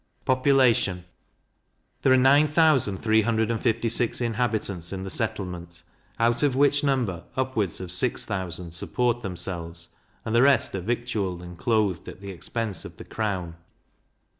[0.25, 1.05] Population.
[2.01, 5.83] There are nine thousand three hundred and fifty six inhabitants in the settlement,
[6.17, 9.89] out of which number upwards of six thousand support themselves,
[10.25, 13.57] and the rest are victualled and clothed at the expense of the crown.